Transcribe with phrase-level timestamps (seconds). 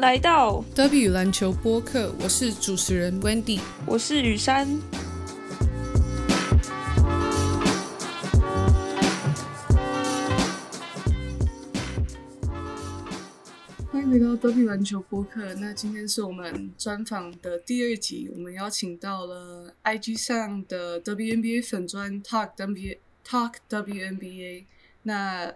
[0.00, 4.66] 来到德比与篮球播客，我是主持人 Wendy，我是雨山。
[13.92, 15.52] 欢迎来到德比篮球播客。
[15.56, 22.96] 那今天是我们专访的第二集，我们邀请到了 IG 上的 WNBA 粉专 Talk WNBA
[23.28, 24.64] Talk WNBA。
[25.02, 25.52] 那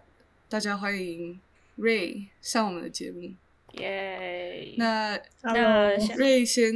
[0.51, 1.41] 大家欢迎
[1.79, 3.33] Ray 上我们的节目。
[3.78, 4.74] 耶！
[4.77, 6.73] 那那瑞先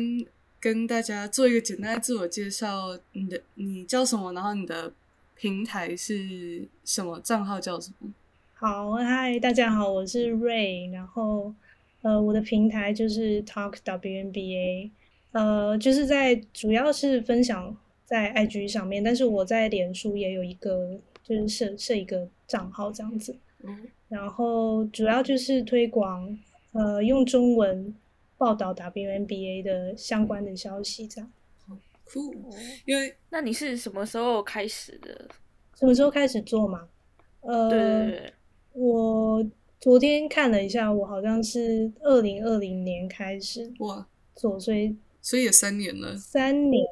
[0.60, 4.32] 跟大家做一个简单的自我介绍，你的你叫什么？
[4.32, 4.92] 然后你的
[5.36, 7.20] 平台是什么？
[7.20, 8.10] 账号叫什么？
[8.54, 11.52] 好，嗨，大家好，我是瑞，然后
[12.02, 14.90] 呃，我的平台就是 Talk WNBA，
[15.32, 26.36] 呃，就是在主要是分享在 IG 上面，但是我在脸书也有一个，就是设设一个账号这样子，嗯，然后主要就是推广。
[26.78, 27.92] 呃，用中文
[28.36, 31.28] 报道 WNBA 的相关的消息，这样。
[32.04, 32.32] 酷，
[32.86, 35.28] 因为那你是什么时候开始的？
[35.74, 36.88] 什么时候开始做嘛？
[37.40, 38.32] 呃，对，
[38.72, 39.44] 我
[39.80, 46.82] 昨天看了一下，我好像是二零二零年开始哇做，所以所以也三年了，三年，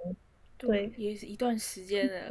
[0.59, 2.29] 对，也是一段时间了。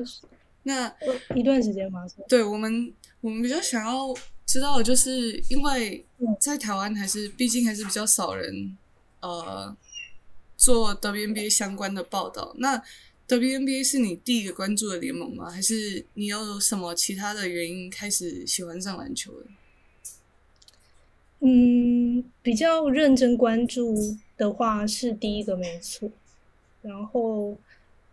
[0.63, 0.93] 那
[1.33, 4.13] 一段时间嘛，对我们，我们比较想要。
[4.45, 6.05] 知道，就是因为
[6.39, 8.77] 在台湾还是毕竟还是比较少人，
[9.19, 9.75] 呃，
[10.55, 12.53] 做 WNBA 相关的报道。
[12.59, 12.81] 那
[13.27, 15.49] WNBA 是你第一个关注的联盟吗？
[15.49, 19.47] 还是你有什么其他的原因开始喜欢上篮球的？
[21.39, 26.09] 嗯，比较认真关注的话是第一个没错。
[26.81, 27.57] 然后，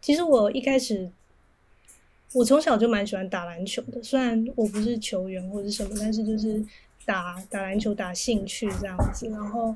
[0.01, 1.11] 其实我一开始。
[2.35, 6.65] 我从小就蛮喜欢打篮球的，虽然我不是球员或者什么，但是就是
[7.05, 9.29] 打打篮球打兴趣这样子。
[9.29, 9.75] 然后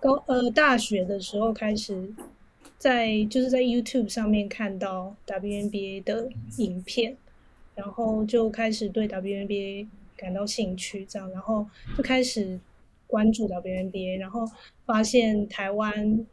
[0.00, 2.08] 高呃大学的时候开始
[2.78, 6.28] 在就是在 YouTube 上面看到 WNBA 的
[6.58, 7.16] 影片，
[7.74, 11.66] 然后就开始对 WNBA 感到兴趣，这样，然后
[11.96, 12.60] 就开始
[13.08, 14.48] 关注 WNBA，然后
[14.86, 16.24] 发现台湾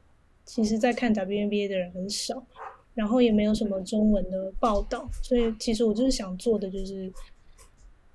[0.43, 2.45] 其实在看 WNBA 的人很少。
[2.95, 7.11] 然后也没有什么中文的报道，所以其实我就是想做的就是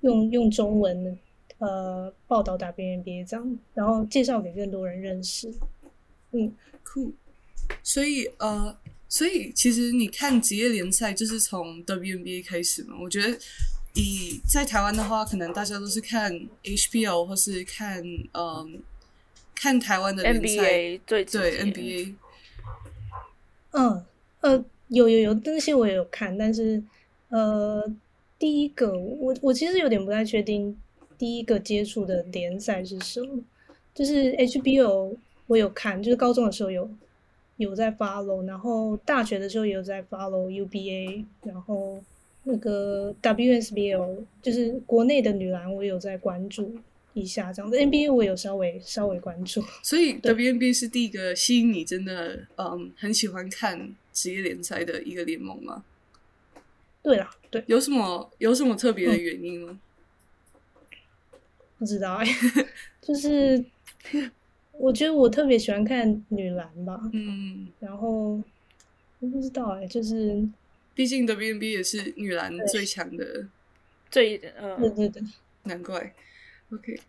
[0.01, 1.17] 用用中文
[1.59, 5.53] 呃报道 WNBA 这样，然后介绍给更多人认识。
[6.31, 6.51] 嗯，
[6.83, 7.13] 酷。
[7.83, 8.75] 所以呃，
[9.07, 12.95] 所以其实你看职业联赛就是从 WNBA 开始嘛？
[12.99, 13.37] 我觉得
[13.93, 16.33] 以在台湾的话，可能大家都是看
[16.63, 18.03] HBO 或是看
[18.33, 18.81] 嗯
[19.53, 22.15] 看台湾的联赛，对对 NBA。
[23.73, 24.03] 嗯。
[24.41, 26.83] 呃，有有有，那些我也有看，但是
[27.29, 27.81] 呃，
[28.37, 30.77] 第一个我我其实有点不太确定，
[31.17, 33.41] 第一个接触的联赛是什么？
[33.95, 35.15] 就是 HBO
[35.47, 36.89] 我有看，就是高中的时候有
[37.55, 42.03] 有在 follow，然后大学的时候也有在 follow UBA，然后
[42.43, 46.75] 那个 WSBL 就是国内的女篮我有在关注
[47.13, 53.95] 一下，这样子 NBA 我有稍微稍微关注，所以 WNBA 是第一个吸引你真的嗯很喜欢看。
[54.13, 55.83] 职业联赛的一个联盟吗？
[57.03, 59.79] 对啦，对，有什么有什么特别的原因吗？
[61.79, 62.27] 不知道哎，
[63.01, 63.65] 就是
[64.73, 68.39] 我觉得我特别喜欢看女篮吧，嗯，然后
[69.19, 70.47] 我不知道哎，就是
[70.93, 73.47] 毕竟 WNBA 也是女篮最强的，
[74.11, 75.23] 最呃，对对对，
[75.63, 76.13] 难怪。
[76.71, 76.99] OK，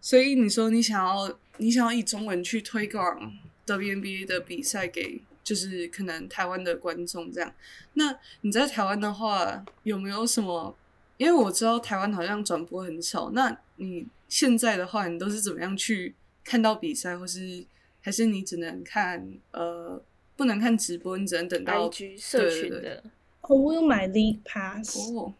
[0.00, 3.32] 所以你说你想要你想要以中文去推广
[3.66, 5.20] WNBA 的比赛给。
[5.44, 7.54] 就是可能台湾的观众这样，
[7.92, 10.74] 那你在台湾的话有没有什么？
[11.18, 17.64] 因为我知道台湾好像转播很少，那你现在的话，你都是怎么样去看到比赛，或是
[18.00, 20.02] 还是你只能看呃
[20.34, 21.88] 不能看直播，你只能等到
[22.18, 23.04] 社群的。
[23.42, 25.32] 哦，我有买 League Pass 哦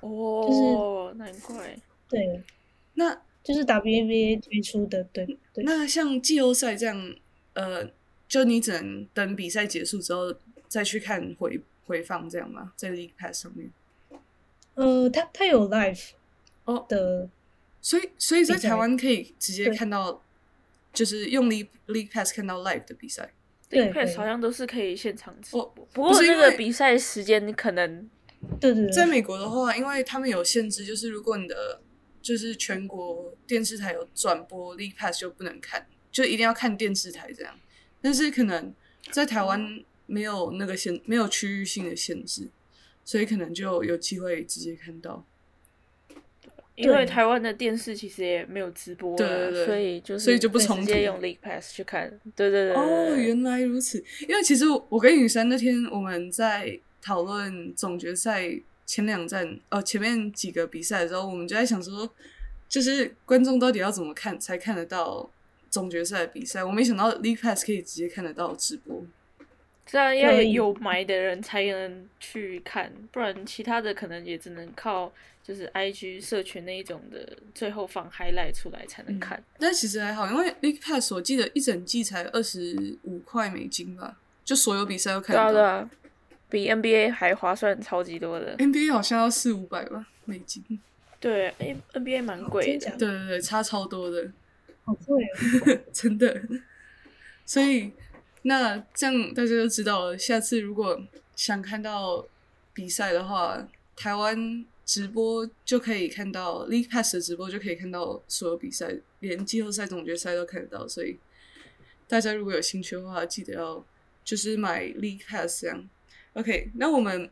[0.00, 1.76] 哦，就是难怪
[2.08, 2.40] 对，
[2.94, 5.64] 那就是 WNBA 推出的，对对。
[5.64, 7.14] 那像季后赛这样，
[7.54, 7.90] 呃。
[8.32, 10.34] 就你只能等比赛结束之后
[10.66, 12.72] 再去看回回放这样吗？
[12.76, 13.70] 在 League Pass 上面？
[14.72, 16.12] 呃，它它有 live
[16.64, 17.28] 哦的，
[17.82, 20.22] 所以所以在台湾可以直接看到，
[20.94, 23.34] 就是用 League League Pass 看到 live 的比赛。
[23.68, 28.08] League Pass 好像都是可以现场直播，不过那个比赛时间你可能
[28.58, 31.82] 对对对，在美国的话，因为他们有限制，就是如果你的
[32.22, 37.54] 就是全国电视台有转播 League Pass 就不能看，就一定要看电视台这样。
[38.02, 38.74] 但是可能
[39.10, 42.48] 在台湾没有那个限，没有区域性的限制，
[43.04, 45.24] 所以可能就有机会直接看到。
[46.74, 52.08] 因为台湾的电视其实也没有直播，对对对，所以就所以就不直接用 League Pass 去看。
[52.34, 52.74] 对对对。
[52.74, 54.02] 哦，原来如此。
[54.26, 58.50] 因为其实我跟雨珊那天我们在讨论总决赛
[58.86, 62.10] 前两站，呃，前面几个比赛的时候，我们就在想说，
[62.68, 65.30] 就是观众到底要怎么看才看得到
[65.72, 66.62] 总决赛的比赛？
[66.62, 69.04] 我没想到 League Pass 可以直接看得到直播。
[69.84, 79.42] 这样要有买的人才能去看，不然其他的可能也只能靠就是 I G 社群那一种的，最后放 highlight 出来才能看。
[79.58, 85.50] 但其实还好，因为 League Pass 我记得一整季才二十五块美金吧，就所有比赛都看到。
[85.50, 85.90] 对啊，
[86.48, 88.54] 比 N B A 还划算，超级多的。
[88.58, 90.62] N B A 好像要四五百吧美金。
[91.18, 92.90] 对，N N B A 蛮贵的。
[92.90, 94.30] 对对对，差超多的。
[94.84, 95.24] 好贵！
[95.92, 96.42] 真的。
[97.44, 97.92] 所以。
[98.44, 100.18] 那这样大家就知道了。
[100.18, 101.00] 下次如果
[101.36, 102.26] 想看到
[102.74, 110.88] 比赛的话，台湾直播就可以看到 League Pass 的直播，就可以看到所有比赛，连季后赛、总决赛都看得到。
[110.88, 111.20] 所以
[112.08, 113.86] 大家如果有兴趣的话，记得要
[114.24, 115.88] 就是买 League Pass 这样。
[116.32, 117.30] OK，那我们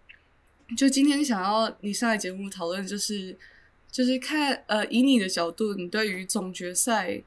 [0.77, 3.37] 就今天想要你上来节目讨论，就是
[3.91, 7.21] 就是看呃，以你的角度，你对于总决赛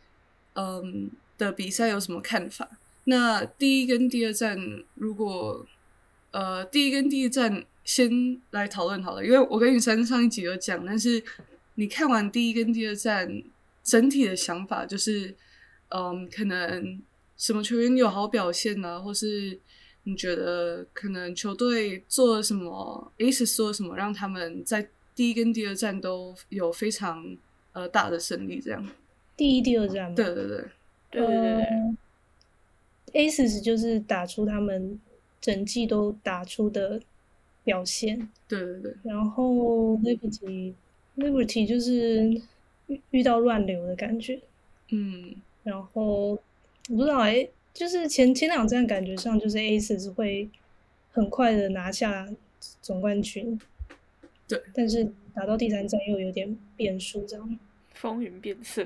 [0.56, 2.70] 嗯的比赛有什么看法？
[3.06, 4.58] 那第一跟第二站，
[4.96, 5.66] 如果
[6.32, 11.22] 呃第一跟第二站先来讨论好了，因为我跟雨珊上一集有讲，但是
[11.76, 13.44] 你看完第一跟第二站
[13.84, 15.36] 整体的想法就是，
[15.90, 17.02] 嗯，可能
[17.36, 19.60] 什么球员有好表现呢，或是
[20.04, 27.36] 你觉得可能球队做了什么，Ace 做什么，让他们在第一跟第二站都有非常
[27.74, 28.88] 呃大的胜利，这样。
[29.36, 30.14] 第一、第二站。
[30.14, 30.66] 对对对，
[31.12, 31.96] 对对对。
[33.14, 35.00] Aces 就是打出他们
[35.40, 37.00] 整季都打出的
[37.64, 38.96] 表现，对对对。
[39.04, 42.42] 然后 Liberty，Liberty 就是
[42.88, 44.40] 遇遇到乱流的感觉，
[44.90, 45.36] 嗯。
[45.64, 46.36] 然后我
[46.88, 50.50] 不知道哎，就是前前两站感觉上就是 Aces 会
[51.12, 52.28] 很快的拿下
[52.82, 53.60] 总冠军，
[54.48, 54.60] 对。
[54.74, 57.60] 但是打到第三站又有点变数，这样。
[58.04, 58.86] 风云变色。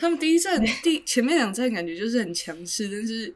[0.00, 3.32] 他们第一站 第前面两站感觉就是很强势，但是。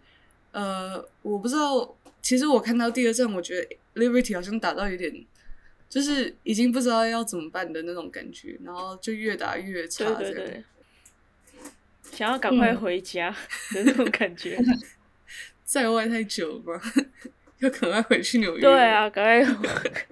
[0.50, 1.96] 呃，我不知道。
[2.20, 5.10] 其实我看到第二站，我觉得 Liberty 好像打到有点，
[5.88, 10.64] 就是已经不知道要怎么办的那种感觉，然后就越打越差，这样。
[12.02, 13.34] 想要赶快回家
[13.74, 14.58] 的那种感觉。
[15.64, 16.92] 在外太久了吧？
[17.60, 18.60] 要赶快回去纽约。
[18.60, 19.54] 对啊，赶快。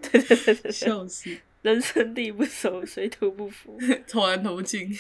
[0.01, 1.29] 对对对对，笑死！
[1.63, 3.79] 人生地不熟，水土不服，
[4.09, 4.91] 投篮投不进，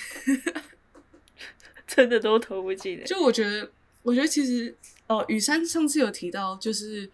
[1.86, 3.02] 真的都投不进。
[3.04, 3.70] 就我觉得，
[4.02, 4.74] 我觉得其实。
[5.06, 7.10] 哦，雨山上次有提到，就是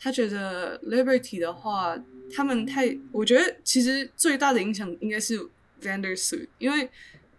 [0.00, 1.94] 他觉得 Liberty 的话，
[2.34, 5.38] 他们太，我觉得其实最大的影响应该是
[5.82, 6.88] Vandersu，因为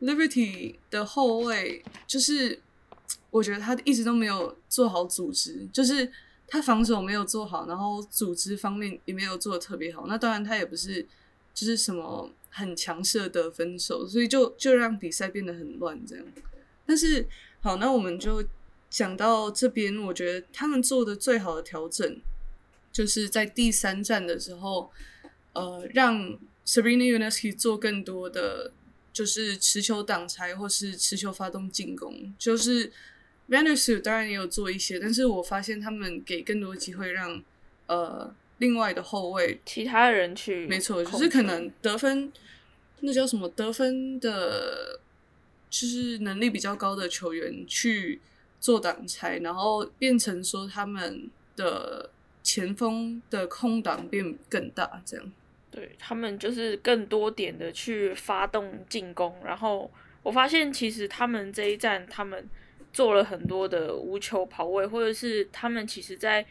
[0.02, 2.62] Liberty 的后卫就是
[3.32, 6.12] 我觉得他一直都没有做好组织，就是
[6.48, 10.06] 他防守没有做好，然后组织方面也没有做的特别好。
[10.06, 11.04] 那当然他也不是
[11.56, 16.24] 就是什么很强势的分手，所以就就让比赛变得很乱这样。
[16.86, 17.28] 但是
[17.62, 18.46] 好，那我们就。
[18.88, 22.18] 讲到这边，我觉得他们做的最好的调整，
[22.94, 24.90] 就是在第三站的时候，
[25.52, 28.72] 呃，让 Sabrina Unesky 做更多的，
[29.12, 32.34] 就是持球挡拆或是持球发动进攻。
[32.40, 32.90] 就是
[33.50, 37.44] Vandersu 当然也有做一些，但是我发现他们给更多机会让
[37.88, 42.32] 呃另外的后卫其他人去，没错，就是可能得分，
[43.02, 45.00] 那叫什么得分的，
[45.70, 48.22] 就是能力比较高的球员去。
[48.58, 52.10] 做挡拆，然后变成说他们的
[52.42, 55.32] 前锋的空档变更大，这样。
[55.70, 59.92] 对他们就是更多点的去发动进攻，然后
[60.24, 62.44] 我发现其实他们这一站他们
[62.92, 66.44] 做了很多的无球跑位，或者是他们其实在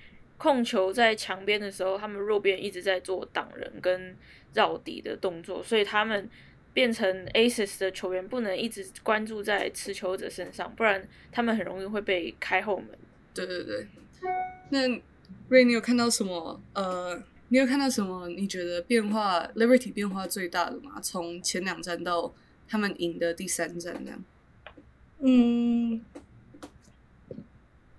[0.45, 4.15] 控球在墙边的时候，他们弱边一直在做挡人跟
[4.53, 6.29] 绕底的动作，所以他们。
[6.75, 12.89] 变成 Aces 的球员不能一直关注在持球者身上，不然他们很容易会被开后门。
[13.33, 13.87] 对对对。
[14.71, 14.89] 那
[15.49, 16.61] Ray，你有看到什么？
[16.73, 18.27] 呃，你有看到什么？
[18.27, 21.01] 你觉得变化 Liberty 变化最大的吗？
[21.01, 22.35] 从前两站到
[22.67, 24.25] 他们赢的第三站那样？
[25.21, 26.05] 嗯，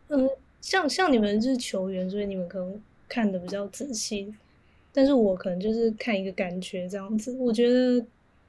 [0.09, 0.29] 嗯，
[0.65, 4.34] 像像你们是球员，所以你们可能看的比较仔细，
[4.91, 7.31] 但是我可能就是看一个感觉这样子。
[7.38, 8.03] 我觉得。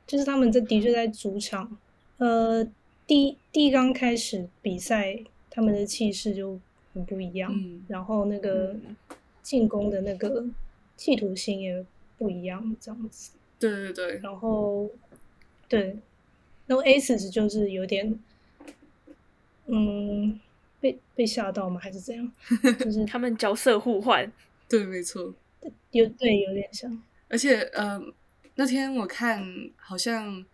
[0.06, 1.76] 就是他们在的确在主场，
[2.18, 2.64] 呃，
[3.08, 5.18] 第第一刚开始比赛，
[5.50, 6.60] 他们的气势就
[6.94, 7.52] 很不一样，
[7.88, 8.76] 然后那个
[9.42, 10.46] 进攻的那个
[10.96, 11.84] 企图心也
[12.18, 13.32] 不一样，这样子。
[13.58, 14.18] 对对对。
[14.18, 14.88] 然后
[15.68, 15.96] 对，
[16.68, 18.16] 然后 Aces 就是有点，
[19.66, 20.38] 嗯，
[20.92, 21.80] 被被吓到吗？
[21.80, 22.32] 还是怎样？
[22.78, 24.30] 就是他们角色互换，
[24.68, 25.34] 对，没错。
[25.90, 28.00] 有对有点像，而且呃，
[28.54, 29.42] 那天我看
[29.76, 30.44] 好像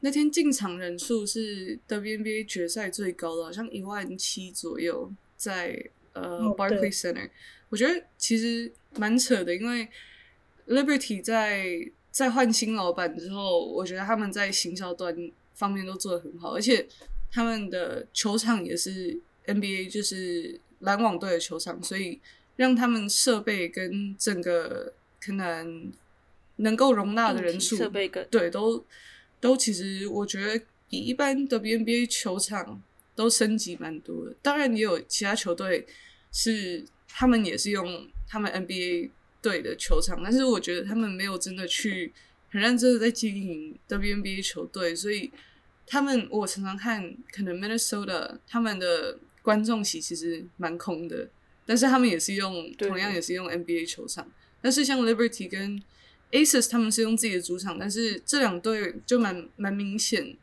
[0.00, 7.30] 那天进场人数是 WNBA 决赛最高的，好像一万七左右，在呃哦对 Barclays Center。
[7.70, 9.88] 我觉得其实蛮扯的，因为
[10.66, 15.16] Liberty 在在换新老板之后，我觉得他们在行销端
[15.54, 16.86] 方面都做得很好，而且
[17.30, 22.20] 他们的球场也是 NBA 就是篮网队的球场，所以
[22.56, 25.92] 让他们设备跟整个可能
[26.56, 28.84] 能够容纳的人数设备跟对都
[29.40, 32.82] 都其实我觉得比一般的 NBA 球场
[33.14, 34.34] 都升级蛮多的。
[34.42, 35.86] 当然也有其他球队
[36.30, 42.12] 是他们也是用他们 NBA 队的球场，但是我觉得他们没有真的去
[42.50, 45.30] 很认真的在经营 WNBA 球队，所以
[45.86, 51.28] 他们我常常看可能 Minnesota 他们的观众席其实蛮空的，
[51.66, 54.26] 但是他们也是用同样也是用 NBA 球场，
[54.60, 55.82] 但是像 Liberty 跟
[56.30, 60.36] Aces 他们是用自己的主场，但是这两队就蛮蛮明显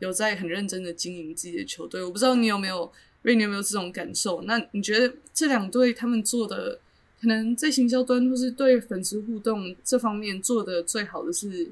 [0.00, 2.02] 有在很认真的经营自己的球队。
[2.02, 2.92] 我不知道你有没有
[3.22, 4.42] 瑞，你有没有这种感受？
[4.42, 6.78] 那你觉得这两队他们做的，
[7.20, 11.70] 可能在行销端或是对粉丝互动这方面做的最好的是，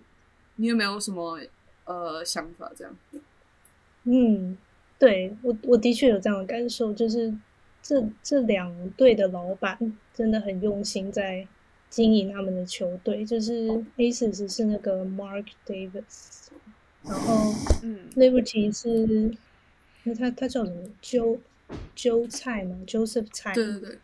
[0.56, 1.40] 你有没有什么
[1.84, 2.70] 呃想法？
[2.76, 2.96] 这样，
[4.04, 4.56] 嗯，
[4.98, 7.32] 对我我的确有这样的感受，就是
[7.82, 9.78] 这这两队的老板
[10.12, 11.46] 真的很用心在
[11.88, 16.48] 经营他们的球队，就是 Aces 是那个 Mark Davis，
[17.04, 19.36] 然后嗯，Liberty 是
[20.02, 21.38] 那他他叫什么揪
[21.94, 23.98] 揪菜嘛？Joseph 蔡对对对，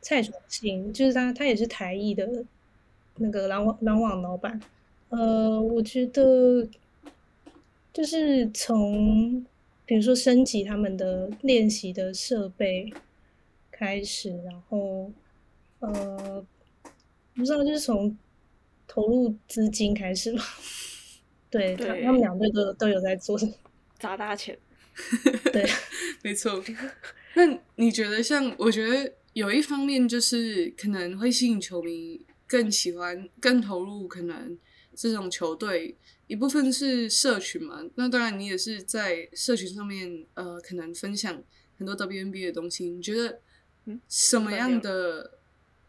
[0.00, 2.44] 蔡崇信，就是他他也是台艺的
[3.16, 4.60] 那个篮网篮网老板。
[5.08, 6.68] 呃，我觉得
[7.92, 9.44] 就是从
[9.86, 12.92] 比如说升级他们的练习的设备
[13.70, 15.10] 开始，然后
[15.78, 16.44] 呃，
[17.34, 18.16] 不知道就是从
[18.88, 20.42] 投入资金开始吧。
[21.48, 23.38] 对他对他们两队都都有在做，
[23.98, 24.58] 砸大钱，
[25.52, 25.64] 对，
[26.22, 26.62] 没错。
[27.34, 28.54] 那你觉得像？
[28.58, 34.58] 我觉得有一方面就是可能会吸引球迷更喜欢、更投入，可能
[34.94, 35.94] 这种球队
[36.26, 37.82] 一部分是社群嘛。
[37.94, 41.42] 那当然，你也是在社群上面呃，可能分享
[41.78, 42.88] 很多 WNBA 的东西。
[42.88, 43.40] 你觉得
[43.86, 45.32] 嗯什么样的？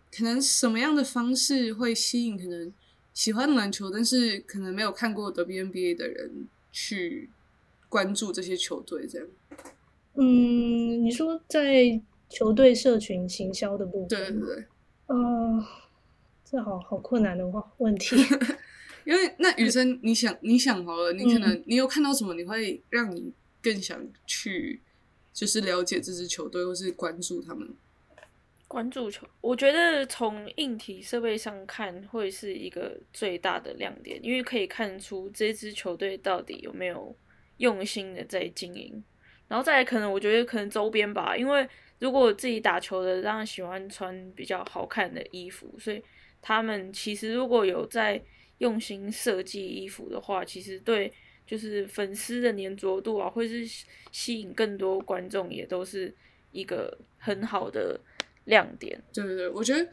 [0.10, 2.74] 可能什么样的方式会吸引可能
[3.13, 7.29] 喜欢篮球，但是可能没有看过 WNBA 的人去
[7.89, 9.06] 关注这些球队？
[9.06, 9.27] 这样。
[10.15, 14.65] 嗯，你说在球队社群行销的部分，对对对，
[15.08, 15.65] 呃，
[16.46, 18.15] 这好好困难的话问题。
[19.07, 23.31] 因为那雨生，你想你想好了，你可能、你有看到什么，你会让你
[23.63, 24.81] 更想去，
[25.31, 27.73] 就是了解这支球队，或是关注他们。
[28.67, 37.15] 关注球，我觉得从硬体设备上看会是一个最大的亮点，因为可以看出这支球队到底有没有
[37.59, 39.01] 用心的在经营。
[39.47, 41.65] 然后再来，可能我觉得可能周边吧，因为
[41.99, 46.03] 如果自己打球的，当然喜欢穿比较好看的衣服，所以
[46.41, 48.21] 他们其实如果有在
[48.59, 51.11] 用心设计衣服的话，其实对
[51.45, 53.65] 就是粉丝的粘着度啊，或是
[54.11, 56.13] 吸引更多观众，也都是
[56.51, 57.99] 一个很好的
[58.45, 59.01] 亮点。
[59.13, 59.87] 对对对，我觉得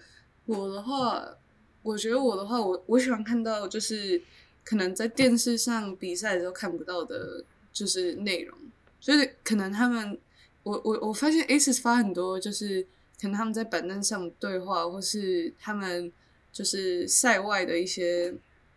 [0.46, 1.36] 我的话，
[1.82, 4.20] 我觉得我的话，我我喜欢看到就是
[4.64, 8.56] 可能在电视上比赛的时候看不到的，就是内容，
[8.98, 10.18] 就是可能他们，
[10.62, 12.82] 我我我发现 Aces 发很多，就是
[13.20, 16.10] 可能他们在板凳上对话，或是他们
[16.52, 18.34] 就是赛外的一些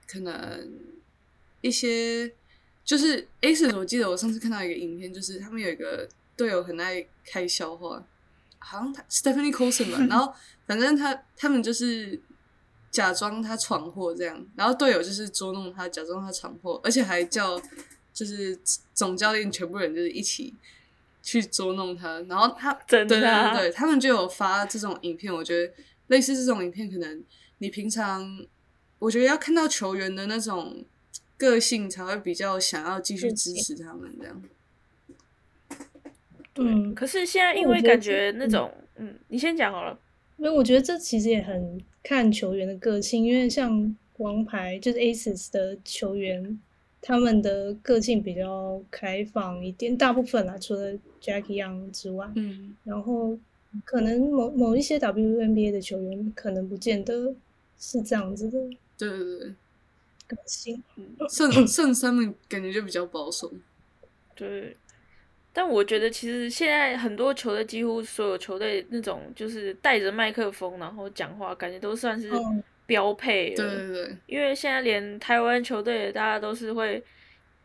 [0.07, 0.71] 可能
[1.61, 2.31] 一些，
[2.83, 8.03] 就是 Aces，我记得我上次看到一个影片，就是他们有一个队友很爱开笑话。
[8.59, 10.33] 好像他 Stephanie Colson 吧， 然后
[10.65, 12.19] 反正他他们就是
[12.89, 17.61] 假装他闯祸这样，然后队友就是捉弄他，假装他闯祸，而且还叫
[18.11, 18.59] 就是
[18.93, 20.53] 总教练全部人就是一起
[21.21, 25.71] 去捉弄他，然后他 真的对对对，他们就有发这种影片，我觉得
[26.07, 27.23] 类似这种影片，可能
[27.59, 28.25] 你平常
[28.99, 30.83] 我觉得要看到球员的那种
[31.37, 34.41] 个性，才会比较想要继续支持他们这样。
[36.55, 39.99] 嗯，可是现在因为感觉那种，嗯，你先讲好了。
[40.37, 46.59] 因为我觉得这其实也很看球员的个性，因为像王牌就是 Aces 的球员，
[47.01, 53.37] 他们的个性比较开放一点，大部分啦，除了 Jackie Young 之外，嗯，然后
[53.83, 57.35] 可能某某一些 WNBA 的球员可能不见得
[57.79, 58.59] 是这样子的，
[58.97, 59.55] 对对对，
[60.27, 61.27] 更辛苦。
[61.29, 63.51] 圣圣 三们感觉就比较保守。
[64.35, 64.75] 对，
[65.53, 73.55] 但我觉得其实现在很多球队，几乎所有球队那种就是带着麦克风然后讲话，感觉都算是嗯标配了。
[73.55, 77.03] 对对对，因为现在连台湾球队，大家都是会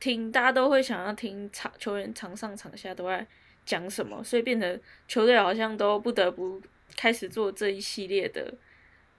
[0.01, 3.27] 听，大家都会想要听场球员场上场下都在
[3.65, 6.61] 讲什么，所以变成球队好像都不得不
[6.97, 8.53] 开始做这一系列的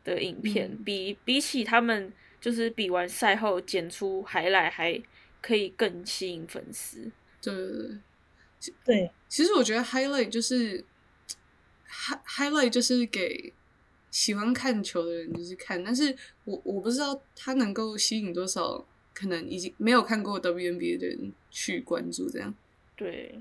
[0.04, 5.02] 的影片，嗯比比起他们就是比完赛后剪出海来还
[5.42, 7.12] 可以更吸引粉丝。
[7.42, 7.98] 对对对。
[8.86, 10.86] 对，其实我觉得 highlight 就是
[11.86, 13.52] hi highlight 就是给
[14.10, 22.56] 喜欢看球的人就是看，但是我我不知道他能够吸引多少可能已经没有看过 WNBA 的人去关注这样。
[22.96, 23.38] 对，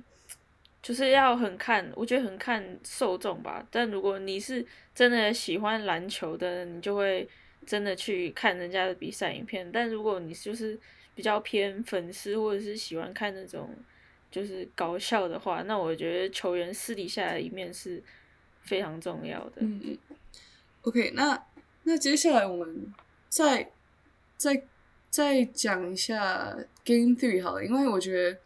[0.83, 3.65] 就是要很看，我觉得很看受众吧。
[3.71, 7.29] 但如果你是真的喜欢篮球的，你就会
[7.65, 9.71] 真的去看人家的比赛影片。
[9.71, 10.77] 但如果你就是
[11.15, 13.71] 比较偏粉丝，或者是喜欢看那种
[14.31, 18.03] 就是搞笑的话，那我觉得球员私底下的一面是
[18.63, 19.53] 非常重要的。
[19.59, 19.99] 嗯嗯。
[20.83, 21.47] OK，那
[21.85, 22.93] 那接下来我们
[23.29, 23.71] 再
[24.37, 24.65] 再
[25.11, 28.39] 再讲一下 Game Three 好了，因为我觉得，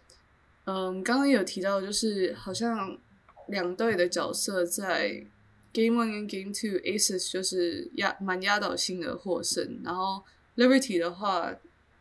[0.66, 2.98] 嗯，刚刚有提到，就是好像
[3.46, 5.24] 两队的角色在
[5.72, 10.24] Game One 跟 Game Two Aces 就是压蛮压倒性的获胜，然后
[10.56, 11.54] Liberty 的话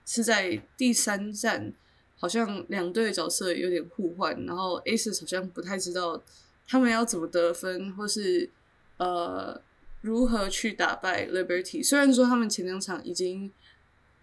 [0.04, 1.74] 是在第三站，
[2.18, 6.24] 好像两队角色有点互换，然后 Aces 好像不太知道
[6.68, 8.50] 他们要怎么得分，或是
[8.98, 9.62] 呃
[10.02, 11.88] 如何去打败 Liberty。
[11.88, 13.52] 虽然说他们前两场已经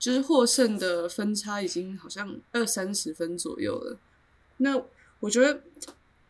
[0.01, 3.99] 就是获胜的分差已经好像二三十分左右了，
[4.63, 4.83] 那
[5.21, 5.63] 我觉得。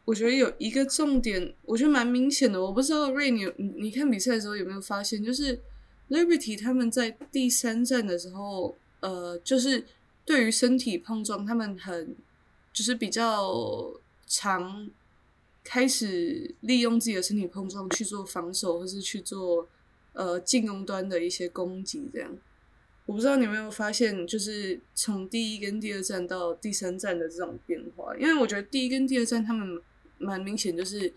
[0.05, 2.61] 我觉得有一个重点，我觉得蛮明显的。
[2.61, 5.57] 我不知道瑞，你有你你看比赛的时候有没有发现，就是
[6.11, 9.85] Liberty 他们在第三站的时候，呃，就是
[10.25, 12.17] 对于身体碰撞，他们很
[12.73, 13.95] 就是比较
[14.27, 14.91] 常
[15.63, 19.69] 开始利用自己的身体碰撞去做防守，或是去做
[20.15, 22.11] 呃进攻端的一些攻击。
[22.13, 22.37] 这样，
[23.07, 28.17] 我不知道你有没有发现，就是从第一跟第二站到第三站的这种变化。
[28.17, 29.81] 因为我觉得第一跟第二站他们
[30.19, 31.13] 蛮明显，就是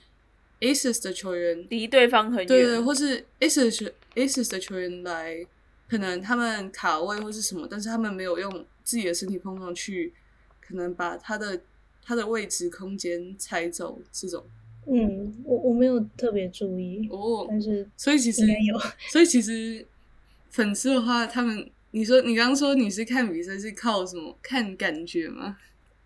[0.62, 5.46] Aces 的球员离对方很远，对对，或是 Aces 球 Aces 的球员来，
[5.88, 10.12] 可能他们卡位或是什么，但是他们没有用自己的身体碰撞去，
[10.60, 11.62] 可能把他的
[12.04, 14.44] 他的位置空间踩走这种。
[14.88, 18.80] 嗯，我我没有特别注意，哦，但是所以其实应该有。
[19.10, 19.86] 所以其实
[20.50, 24.38] 粉丝的话，他们你说你刚刚说你是看比赛是靠什么？
[24.44, 25.58] 看感觉吗？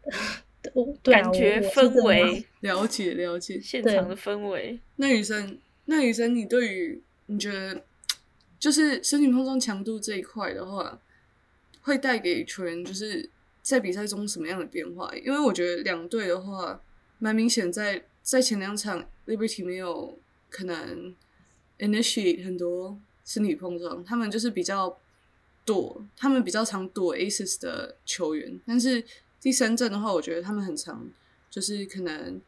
[0.75, 3.59] 我对啊感觉氛围了解了解。
[3.59, 4.79] 现场的氛围。
[4.97, 7.83] 那女生，那女生，你对于你觉得
[8.59, 11.01] 就是身体碰撞强度这一块的话，
[11.81, 13.27] 会带给球员就是
[13.63, 15.11] 在比赛中什么样的变化？
[15.25, 16.79] 因为我觉得两队的话，
[17.17, 20.19] 蛮明显在在前两场 Liberty 没有
[20.51, 21.15] 可能
[21.79, 24.99] initiate 很多身体碰撞，他们就是比较
[25.69, 29.03] 躲，他们比较常躲 Aces 的球员，但是
[29.39, 31.07] 第三阵的话，我觉得他们很常
[31.49, 32.41] 就是可能。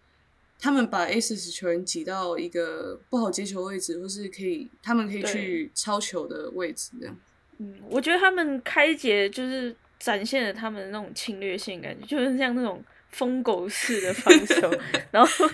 [0.64, 7.18] 他们把 Aces 球员挤到一个不好接球位置，或是可以他们可以去超球的位置，这样。
[7.58, 12.80] 嗯，我觉得他们开节就是展现了他们的那种侵略性感觉，就是像那种
[13.10, 14.72] 疯狗式的防守，
[15.10, 15.48] 然后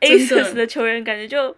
[0.00, 1.54] Aces 的球员感觉就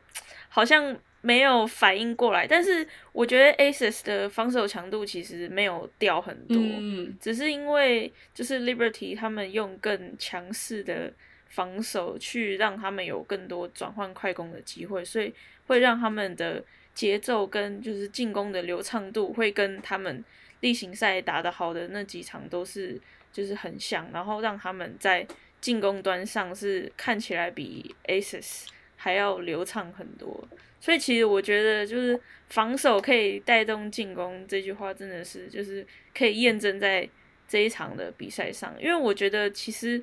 [0.48, 11.12] 好像没有反应过来，但是我觉得 Aces 的防守强度其实没有掉很多，嗯，只是因为就是 Liberty 他们用更强势的。
[11.50, 15.32] 防守去让他们有更多转换快攻的机会，所以
[15.66, 16.62] 会让他们的
[16.94, 20.22] 节奏跟就是进攻的流畅度会跟他们
[20.60, 23.00] 例行赛打得好的那几场都是
[23.32, 25.26] 就是很像，然后让他们在
[25.58, 30.46] 进攻端上是看起来比 Aces 还要流畅很多。
[30.80, 35.86] 所以其实我觉得就是防守可以带动进攻这句话真的是就是
[36.16, 37.08] 可以验证在
[37.46, 40.02] 这一场的比赛上，因为我觉得其实。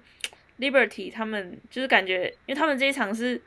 [0.57, 3.41] Liberty 他们就是感觉，因为他们这一场是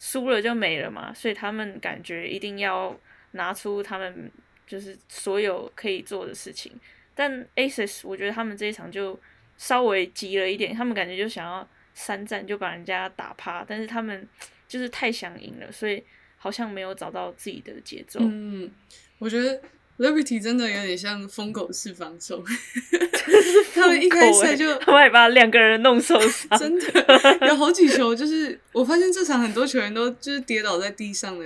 [0.00, 2.98] 输了就没了嘛，所以他们感觉一定要
[3.32, 4.32] 拿出他们
[4.66, 6.72] 就是所有可以做的事情。
[7.14, 9.20] 但 Aces 我觉得他们这一场就
[9.58, 14.26] 稍微急了一点，他们感觉就想要三战就把人家打趴，但是他们
[14.66, 16.02] 就是太想赢了，所以
[16.38, 18.20] 好像没有找到自己的节奏。
[18.22, 18.70] 嗯，
[19.18, 19.60] 我觉得
[19.98, 22.42] Liberty 真的有点像疯狗式防守。
[23.74, 31.44] 他们一开赛就，他们还把两个人弄受伤，真的有好几球，就是我发现这场很多球员都就是跌倒在地上的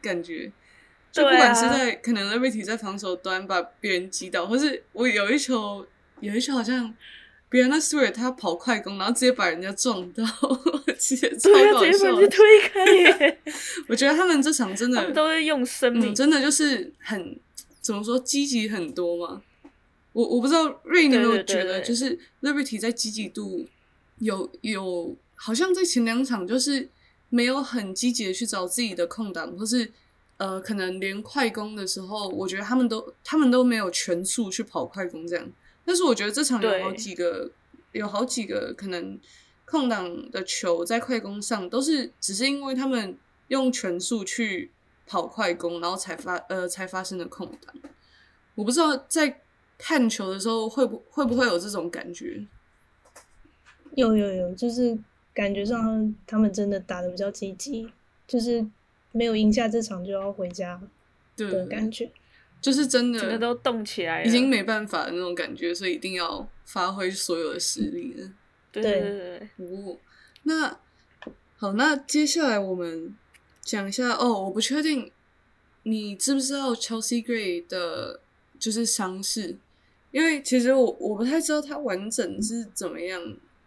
[0.00, 0.50] 感觉。
[1.10, 5.86] 就不管是在可能 Liberty 在防守端把别人击倒，或是我有一球
[6.20, 6.94] 有一球好像
[7.52, 10.24] Brianna Stewart 他跑快攻，然后直接把人家撞到，
[10.98, 12.20] 直接 超搞笑，直接把笑的。
[12.22, 13.38] 人家推开耶，
[13.88, 16.14] 我觉得他们这场真的都会用生命嗯，。
[16.14, 17.38] 真的就是很
[17.82, 19.42] 怎么说积极很多嘛。
[20.14, 23.66] 我我不知道瑞，你有没有觉得，就是 Liberty 在积极度
[24.18, 26.88] 有有，好像在前两场就是
[27.28, 29.90] 没有很积极的去找自己的空档，或是
[30.36, 35.46] 呃，可能连快攻的时候，我觉得他们都他们都没有全速去跑快攻这样。
[35.84, 37.50] 但是我觉得这场有好几个
[37.92, 39.18] 有好几个可能
[39.64, 43.16] 空档的球在快攻上都是只是因为他们
[43.48, 44.70] 用全速去
[45.06, 47.74] 跑快攻，然后才发呃才发生的空档。
[48.54, 49.40] 我不知道在
[49.78, 52.46] 看球的时候会不会不会有这种感觉？
[53.94, 54.96] 有有有，就是
[55.34, 57.90] 感觉上他们真的打的比较积极，
[58.26, 58.64] 就是
[59.10, 60.80] 没有赢下这场就要回家
[61.36, 62.10] 对的感觉。
[62.62, 68.30] 就是真的整个都动起来了，已经没办法的那种感觉，所以一定要发挥所有的实力了。
[68.70, 69.98] 对对对对对，哦，
[70.44, 70.78] 那
[71.56, 73.14] 好，那接下来我们
[73.60, 75.10] 讲一下哦，我不确定
[75.82, 78.20] 你知不知道 Chelsea Gray 的
[78.58, 79.56] 就是伤势，
[80.12, 83.20] 因为其实我我不太知道他完整是怎么样，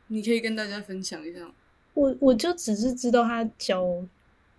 [0.08, 1.52] 你可以跟大家分享一下吗。
[1.94, 3.86] 我我就只是知道他脚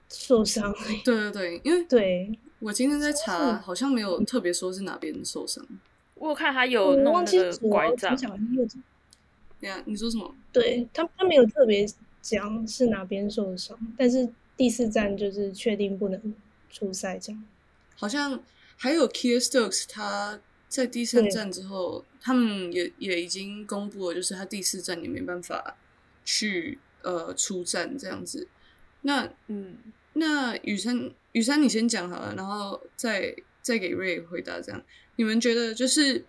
[0.09, 0.72] 受伤。
[1.05, 5.64] 对对对，因为对，我今天在查，好像没有特别说是哪边受伤。
[6.16, 8.16] 我有看他有那个左拐杖。
[9.61, 10.35] 对呀，你说什么？
[10.52, 11.87] 对他，他没有特别
[12.20, 16.35] 讲是哪边受伤，但是第四站就是确定不能
[16.68, 17.44] 出赛这样。
[17.94, 18.42] 好像
[18.76, 25.76] 还有 Kia Stokes，他在第三站之后，他们也也已经公布了，就是他第四站也没办法
[26.24, 28.48] 去呃出战这样子。
[29.02, 29.76] 那嗯，
[30.18, 34.83] 那雨山雨山你先讲好了，然后再再给瑞回答这样。
[35.16, 36.24] 你们觉得就是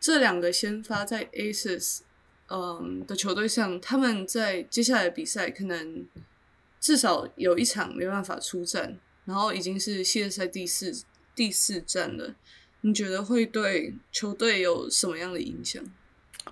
[0.00, 2.00] 这两个先发在 Aces
[2.48, 6.04] 嗯的球队上，他们在接下来比赛可能
[6.80, 11.04] 至少有一场没办法出战，然后已经是系列赛第四
[11.36, 12.34] 第四站了。
[12.80, 15.84] 你觉得会对球队有什么样的影响？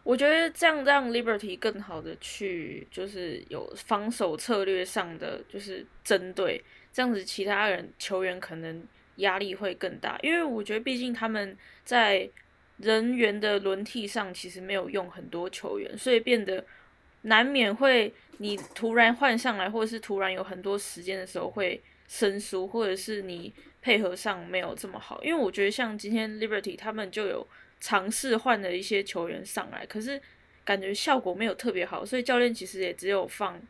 [0.02, 6.62] 我觉得这样让 Liberty 更好的去，就是有防守策略上的就是针对，
[6.96, 8.82] 这样子其他人球员可能
[9.16, 11.54] 压力会更大，因为我觉得毕竟他们
[11.84, 12.26] 在
[12.78, 16.64] 人员的轮替上其实没有用很多球员，所以变得
[17.20, 25.22] 难免会你突然换上来，或者是突然有很多时间的时候会生疏，或者是你配合上没有这么好。
[25.22, 27.46] 因为我觉得像今天 Liberty 他们就有
[27.78, 30.18] 尝试换了一些球员上来，可是
[30.64, 33.60] 感觉效果没有特别好，所以教练其实也只有放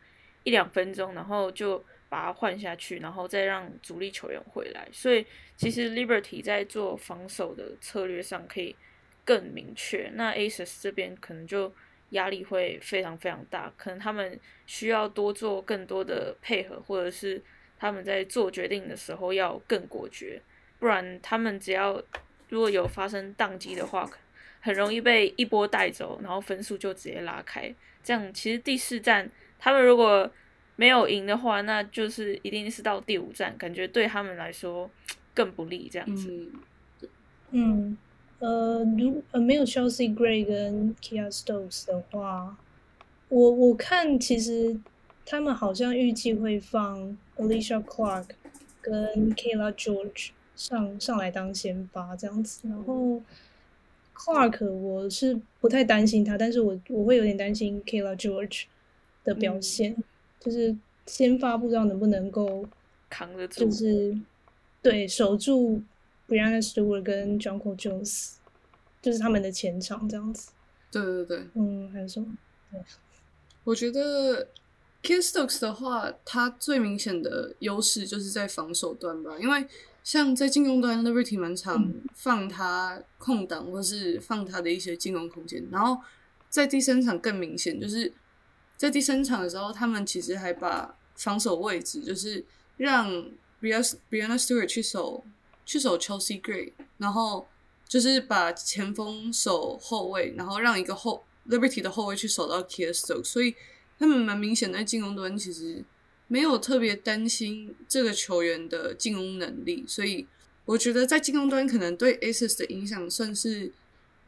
[0.43, 4.87] 一两分钟，然后就把它换下去，然后再让主力球员回来。
[4.91, 8.75] 所以其实 Liberty 在做防守的策略上可以
[9.25, 10.11] 更明确。
[10.13, 11.73] 那 Aces 这边可能就
[12.11, 17.41] 压力会非常非常大，可能他们需要多做更多的配合，或者是
[17.77, 20.41] 他们在做决定的时候要更果决，
[20.79, 22.01] 不然他们只要
[22.47, 24.09] 如果有发生宕机的话，
[24.61, 27.73] 很容易被一波带走，然后分数就直接拉开。
[28.03, 30.31] 这样其实第四站他们如果
[30.77, 34.89] 没有赢的话，那就是一定是到第五站，感觉对他们来说
[35.33, 35.89] 更不利。
[35.91, 36.49] 这样子，
[37.51, 37.97] 嗯，嗯，
[38.39, 42.55] 呃，如呃没有 Chelsea Gray 跟 Kia Stokes 的话，
[43.29, 44.79] 我我看其实
[45.25, 48.27] 他们好像预计会放 Alicia Clark
[48.79, 53.21] 跟 Kayla George 上上来当先发这样子，然后
[54.15, 58.65] Clark 我是不太担心他，但是我我会有点担心 Kayla George
[59.23, 59.61] 的表嗯。
[59.61, 59.95] 现，
[60.39, 62.65] 就是先发不知道能不能够
[63.09, 63.65] 扛得住。
[63.65, 64.17] 就是
[64.81, 65.81] 对守住
[66.27, 68.33] Brianna Stewart 跟 Jonko Jones，
[69.01, 70.51] 就是他们的前场这样子。
[70.91, 72.27] 对对对，嗯，还有什么？
[72.71, 72.81] 对
[73.63, 74.47] 我觉得
[75.03, 79.65] K Stokes 的话，他最明显的优势就是在防守端吧，因为
[80.03, 85.65] 像在进攻端，Liberty 蛮常放他空档，或是放他的一些进攻空间。
[85.69, 86.01] 然后
[86.49, 88.11] 在第三场更明显，就是
[88.77, 92.45] 在第三场的时候，他们其实还把防守位置就是
[92.77, 93.09] 让
[93.59, 95.25] Brianna Brianna Stewart 去守
[95.65, 97.47] 去守 Chelsea Gray，然后
[97.87, 103.55] 就是把前锋守后卫，然后让一个后 Liberty 的后卫去守到 Kia Stokes，所以
[103.97, 105.83] 他们蛮明显在进攻端其实
[106.27, 110.27] 没有特别担心这个球员的进攻能力，所以
[110.65, 113.71] 我觉得在进攻端可能对 Aces 的影响算是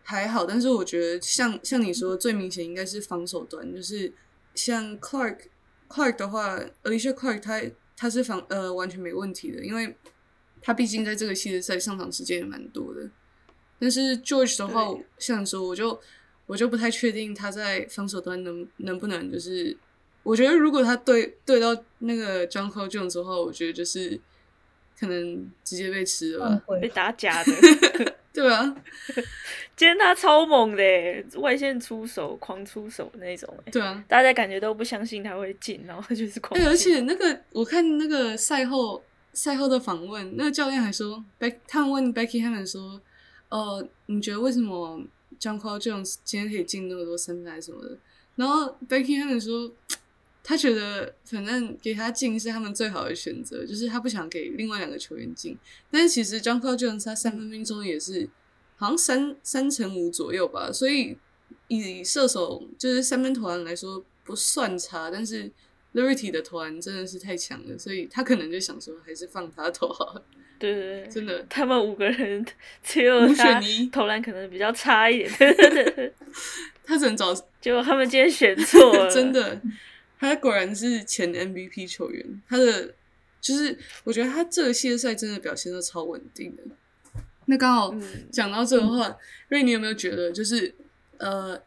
[0.04, 4.12] 还好，但是我觉得像像你说最明显应该是防守端，就是
[4.60, 5.38] 像 Clark
[5.88, 7.62] Clark 的话，Alicia Clark 他
[7.96, 9.96] 他是防呃完全没问题的，因为
[10.62, 13.10] 他毕竟在这个系列赛上场时间也蛮多的。
[13.80, 14.86] 但是 George 的话，
[15.18, 15.98] 像说，我就
[16.46, 19.78] 我就不太确定他在防守端能能不能就是，
[20.24, 24.20] 我觉得如果他对对到那个 John Cole Jones 的话，我觉得就是
[25.00, 27.52] 可能直接被吃了吧，被打假的。
[28.40, 28.76] 对啊，
[29.76, 34.02] 今天他超猛的耶，外线出手，狂出手那种耶，对啊。
[34.08, 36.70] 大家感觉都不相信他会进，然后他就是狂哎、进。
[36.70, 41.22] 而且那个我看那个赛后赛后的访问，那个教练还说
[41.68, 43.02] 他们问 Becky 他们说，
[43.50, 45.02] 呃，你觉得为什么
[45.38, 47.98] John Cole Jones 今天可以进那么多三分什么的？
[48.38, 49.70] 然后 Becky 他们说，
[50.44, 55.58] 他觉得反正给他进是他们最好的选择，就是他不想给另外两个球员进。
[55.92, 58.28] 但是其实 John Cole Jones 他三分命中也是
[58.78, 61.18] 好像三三成五左右吧，所以
[61.68, 65.52] 以射手就是三分投篮来说不算差，但是
[65.94, 70.24] Liberty 的投篮真的是太强了，所以他可能就想说还是放他投好了，
[70.58, 71.44] 对 对对，真的。
[71.50, 72.46] 他们五个人
[72.84, 75.30] 只有五他选一投篮可能比较差一点，
[76.86, 79.60] 他只能找结果他们今天选错了，真的，
[80.20, 82.94] 他果然是前 MVP 球员，他的
[83.40, 86.64] 就是我觉得他这个系列赛真的表现的超稳定的。
[87.46, 90.76] 那刚好嗯讲到这个话，瑞，你有没有觉得就是
[91.18, 91.60] 呃，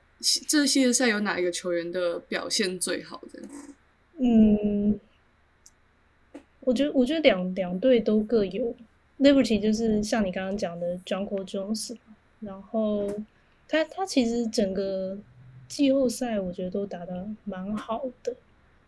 [0.46, 3.42] 这个系列赛有哪一个球员的表现最好的？
[4.18, 5.00] 嗯，
[6.60, 8.76] 我觉得我觉得两两队都各有
[9.18, 11.96] Liberty，就是像你刚刚讲的 j u n k o Jones，
[12.40, 13.10] 然后
[13.66, 15.18] 他他其实整个
[15.72, 18.36] 季后赛我觉得都打得蛮好的，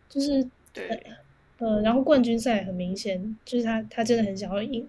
[0.07, 1.01] 就是对
[1.57, 4.87] 呃，然后冠军赛很明显就是他他真的很想要赢，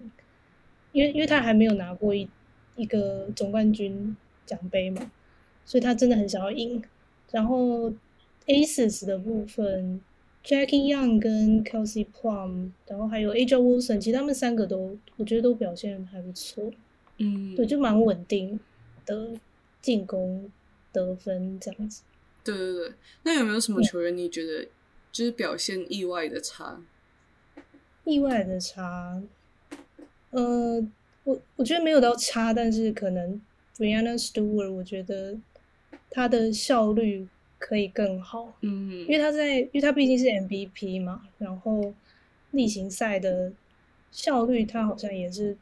[0.91, 2.29] 因为因为他还没有拿过一
[2.75, 5.11] 一个总冠军奖杯嘛，
[5.65, 6.83] 所以他真的很想要赢。
[7.31, 7.91] 然后
[8.45, 9.99] Aces 的部分
[10.45, 16.71] ，Jackie Young 跟 Kelsey Plum，然后还有 AJ Wilson，其实他们三个都我觉得都表现还不错，
[17.17, 18.59] 嗯，对，就蛮稳定
[19.03, 19.31] 的
[19.81, 20.51] 进攻
[21.05, 22.03] 得分这样子。
[22.43, 22.93] 对对对。
[23.23, 24.67] 那有没有什么球员你觉得
[25.11, 26.81] 就是表现意外的差？
[28.03, 29.21] 意外的差，
[30.29, 30.81] 呃，
[31.25, 33.41] 我我觉得没有到差，但是可能
[33.75, 35.37] Brianna Stewart，我觉得
[36.09, 37.27] 他的效率
[37.59, 41.93] 可以更好，嗯因为他在，因为他毕竟是 MVP 嘛，然后
[42.51, 43.51] 例行赛的
[44.09, 45.57] 效率他好像也是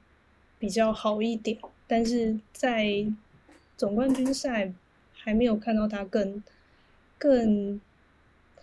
[0.60, 3.08] 比较好一点，但是在
[3.76, 4.72] 总冠军赛
[5.26, 6.44] 还没有看到他更
[7.18, 7.82] 更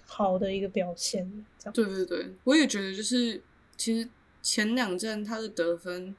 [0.06, 1.72] 好的一个表现，这样。
[1.74, 3.42] 对对对，我也觉得就是
[3.76, 4.08] 其实
[4.40, 6.14] 前两站他的得分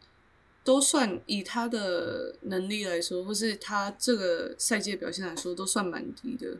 [0.65, 6.57] 都算以他的能力来说，或是他这个赛季的表现来说，都算蛮低的。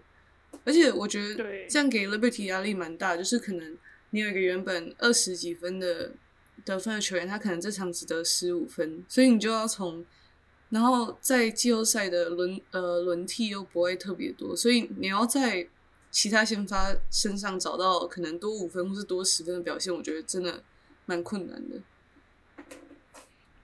[0.64, 3.78] 而且我觉得对这样给 Liberty 压力蛮大，就是可能
[4.12, 6.12] 你有一个原本二十几分的
[6.64, 10.06] 得分的球员，他可能这场只得十五分，所以你就要从，
[10.74, 15.68] 然后在季后赛的轮呃轮替又不会特别多，所以你要在
[16.10, 20.64] 其他先发身上找到可能多五分或是多十分的表现，我觉得真的
[21.06, 21.78] 蛮困难的。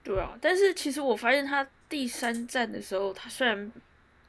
[0.04, 3.72] 对啊，但是其实我发现他第三站的时候，他虽然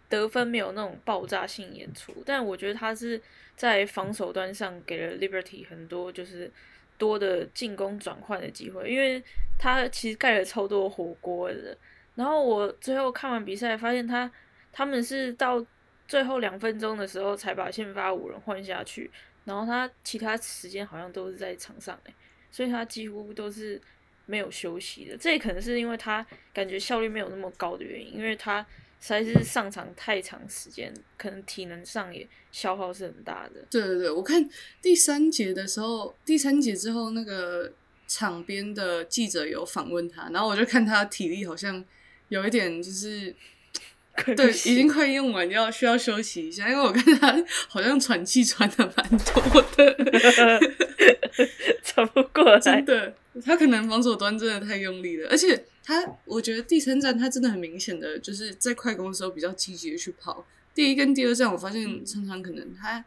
[0.10, 3.22] 得分没有那种爆炸性演出，但我觉得他是
[3.56, 6.52] 在防守端上给了 Liberty 很多就是
[6.98, 9.24] 多的进攻转换的机会，因为
[9.60, 11.78] 他其实盖了超多火锅的。
[12.16, 14.30] 然后我最后看完比赛，发现他
[14.72, 15.66] 他们是到
[16.08, 19.10] 最后两分钟的时候才把先发五人换下去，
[19.46, 22.14] 然后他其他时间好像都是在场上诶，
[22.52, 23.82] 所以他几乎都是
[24.26, 25.18] 没有休息的。
[25.18, 28.62] 这也可能是因为他感觉效率没有那么高的原因，因为他
[29.00, 33.66] 实在是上场太长时间，可能体能上也消耗是很大的。
[33.70, 34.48] 对对对，我看
[34.82, 37.72] 第三节的时候，第三节之后那个
[38.06, 41.84] 场边的记者有访问他，然后我就看他体力好像
[42.32, 43.36] 有一点就是。
[44.36, 50.60] 对，已经快用完，要需要休息一下，因为我看他好像喘气喘的蛮多的，
[51.82, 52.84] 喘不过来真。
[52.84, 63.04] 的，他可能防守端真的太用力了，而且他，我觉得第三站他真的很明显的就是在快攻的时候比较积极的去跑，第一跟第二站我发现常常可能他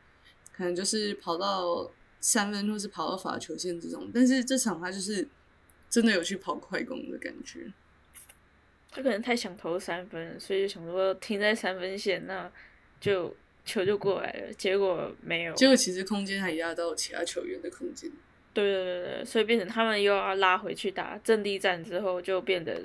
[0.56, 5.28] 可能就是跑到三分或是跑到罚球线这种，但是这场他就是
[5.90, 7.70] 真的有去跑快攻的感觉。
[8.94, 12.48] 他可能太想投三分，所以就想说停在三分线，那
[13.00, 14.52] 就球就过来了。
[14.54, 18.09] 结果没有，结果其实空间还压到其他球员的空间。
[18.52, 22.80] 对对对对，所以变成他们又要拉回去打阵地战之后，就变得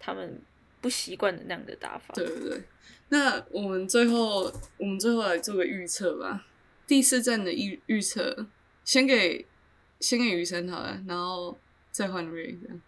[0.00, 0.40] 他们
[0.80, 2.12] 不习惯的那样的打法。
[2.12, 2.62] 对对对，
[3.10, 6.44] 那我们最后我们最后来做个预测吧。
[6.88, 8.48] 第四站的预预测，
[8.84, 9.46] 先给
[10.00, 11.56] 先给雨神好了，然后
[11.92, 12.82] 再换瑞这样。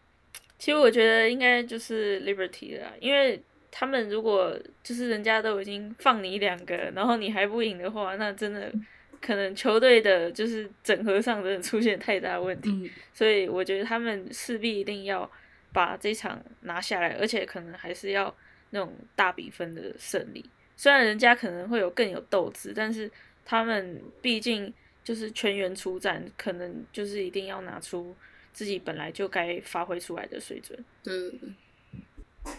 [0.59, 3.41] 其实我觉得应该就是 Liberty 了，因为
[3.71, 8.73] 他们如果就是人家都已经放你两个，然后你还不赢的话，那真的
[9.21, 12.71] 可能球队的就是整合上真的出现太大问题。
[12.71, 15.31] 嗯，所以我觉得他们势必一定要
[15.73, 18.35] 把这场拿下来，而且可能还是要
[18.71, 20.45] 那种大比分的胜利。
[20.77, 23.11] 虽然人家可能会有更有斗志，但是
[23.45, 24.73] 他们毕竟
[25.05, 28.15] 就是全员出战，可能就是一定要拿出
[28.59, 30.77] 自己本来就该发挥出来的水准。
[31.01, 32.53] 对对对，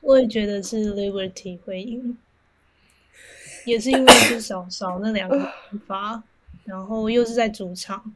[0.00, 2.16] 我也觉得是 Liberty 会赢，
[3.64, 6.22] 也是因为是少少那两个人发，
[6.64, 8.14] 然后又是在主场，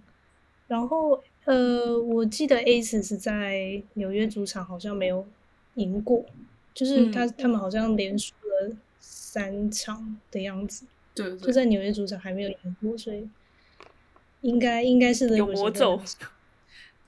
[0.68, 5.26] 然后呃，我记得 Ace 是在纽约主场好像没有
[5.74, 6.24] 赢过，
[6.72, 13.28] 就是他、他们好像连输了三场的样子，对对，就在纽约主场还没有赢过，所以
[14.42, 16.00] 应该应该是有魔咒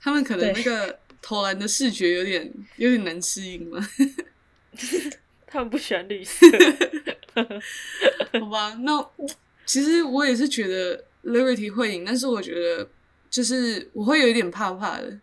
[0.01, 3.79] 他们可能那个投篮的视觉有点有点难适应嘛，
[5.45, 6.45] 他们不喜欢绿色，
[8.39, 8.73] 好吧？
[8.81, 9.05] 那
[9.65, 12.89] 其实我也是觉得 Liberty 会赢，但是我觉得
[13.29, 15.19] 就是我会有一点怕怕的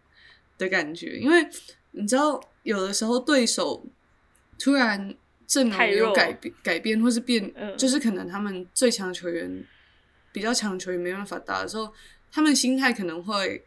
[0.57, 1.47] 的感觉，因为
[1.91, 3.85] 你知道有的时候对手
[4.59, 5.15] 突然
[5.47, 9.65] 阵容有改变改变，或是变，嗯就是可能他们最强球员
[10.31, 11.93] 比较强的球员没办法打的时候，
[12.31, 13.65] 他们心态可能会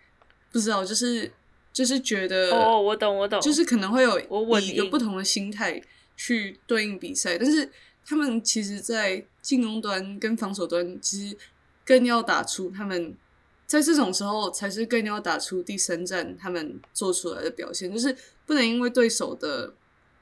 [0.51, 1.31] 不知道，就是
[1.71, 5.81] 就是觉得哦，我懂我懂，就是可能会有我稳以一个不同的心态
[6.17, 7.69] 去对应比赛，但是
[8.05, 11.37] 他们其实，在进攻端跟防守端，其实
[11.85, 13.15] 更要打出他们
[13.65, 19.73] 在这种时候才是更要打出第三战他们做出来的表现，就是不能因为对手的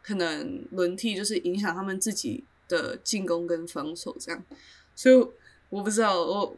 [0.04, 4.44] 可能轮替，就是影响他们自己的进攻跟防守这样。
[4.96, 5.16] 所以
[5.70, 6.58] 我不知道，我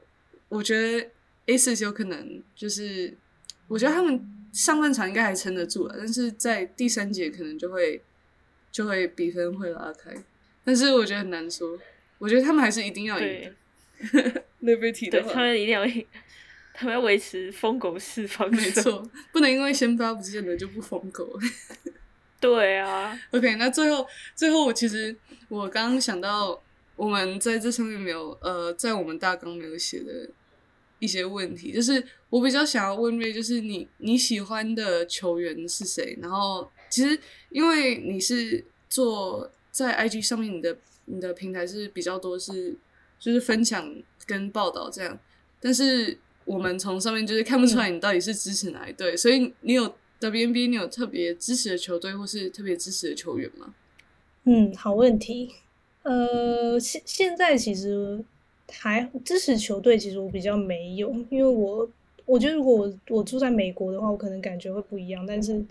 [0.49, 1.09] 我觉得
[1.47, 3.15] Aces 有可能就是，
[3.71, 8.01] 我觉得他们上半场应该还撑得住了，但是在第三节可能就会
[8.69, 10.13] 就会比分会拉开，
[10.65, 11.79] 但是我觉得很难说。
[12.17, 13.53] 我觉得他们还是一定要赢对
[14.23, 14.43] 的。
[14.61, 16.05] Liberty，的话，他们一定要赢，
[16.73, 18.61] 他们要维持疯狗式防守。
[18.61, 21.39] 没错，不能因为先发不见得就不疯狗。
[22.41, 24.05] 对啊，OK，那最后
[24.35, 25.15] 最后，我其实
[25.47, 26.61] 我刚刚想到，
[26.97, 30.29] 我们在这上面没有呃，在我们大纲没有写的
[31.01, 36.15] 一些问题，就是我比较想要问瑞，就是你你喜欢的球员是谁？
[36.21, 42.77] 然后其实因为你是做在 IG 上面，你的你的平台是比较多是
[43.19, 43.93] 就是分享
[44.27, 45.19] 跟报道这样，
[45.59, 53.73] 但是我们从上面就是看不出来你到底是支持哪一队，所以你有 WNBA 你有特别支持的球队或是特别支持的球员吗？
[54.43, 55.55] 嗯，好问题。
[56.03, 58.23] 呃，现现在其实
[58.71, 61.87] 还支持球队，其实我比较没有，因为我
[62.25, 65.25] 我觉得如果我我住在美国的话，我可能感觉会不一样。
[65.25, 65.63] 但是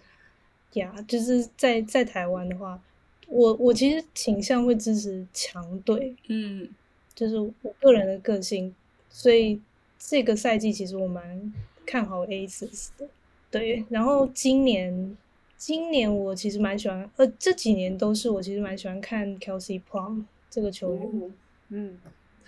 [0.75, 2.81] 呀，就是在在台湾的话，
[3.29, 6.69] 我我其实倾向会支持强队，嗯
[7.15, 8.75] 就是我个人的个性，
[9.09, 9.61] 所以
[9.99, 11.53] 这个赛季其实我蛮
[11.85, 13.09] 看好 Aces 的。
[13.51, 15.17] 对，然后今年
[15.57, 21.03] 今年我其实蛮喜欢，呃，这几年都是我其实蛮喜欢看 Kelsey Plum 这个球员。
[21.05, 21.31] 哦，
[21.71, 21.99] 嗯，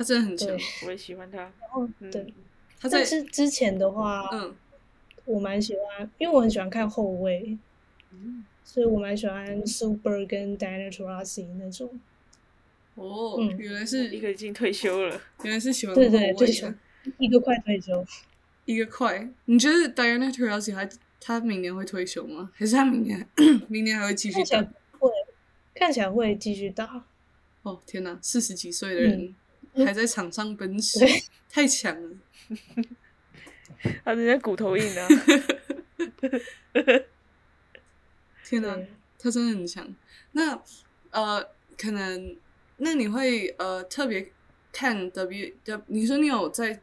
[0.02, 1.38] 他真的很强对，我也喜欢他。
[1.38, 2.34] 然后嗯对，
[2.80, 4.54] 他在但是之前的话，嗯
[5.24, 7.56] 我蛮喜欢，因为我很喜欢看后卫，
[8.10, 12.00] 嗯所以我蛮喜欢 Super 跟 Diana Taurasi 那种。
[12.96, 16.78] 哦，嗯原来是一个已经退休了， 原来是喜欢对对，后卫的就喜欢
[17.18, 18.04] 一个快退休。
[18.64, 19.28] 一个快。
[19.44, 20.88] 你觉得 Diana Taurasi 他
[21.20, 22.50] 他明年会退休吗？
[22.54, 23.26] 还是他明年
[23.68, 24.70] 明年还会继续看起来打？
[24.98, 25.10] 会，
[25.74, 27.04] 看起来会继续打。
[27.62, 29.34] 哦天哪，四十几岁的人嗯
[29.74, 31.00] 还在场上奔驰，
[31.48, 32.10] 太强了。
[34.04, 35.08] 他人家骨头硬啊。
[38.44, 38.78] 天哪，
[39.18, 39.86] 他真的很强。
[40.32, 40.62] 那
[41.10, 41.42] 呃，
[41.78, 42.36] 可能
[42.76, 44.30] 那你会呃特别
[44.72, 46.80] 看 W W，你说你有在